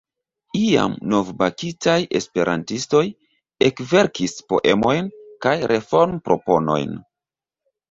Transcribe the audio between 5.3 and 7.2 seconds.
kaj reformproponojn.